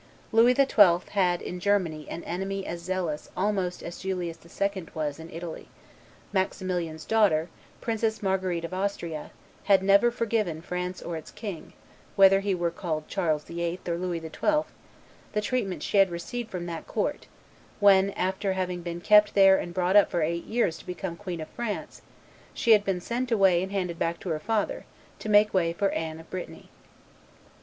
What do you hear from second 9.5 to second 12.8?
had never forgiven France or its king, whether he were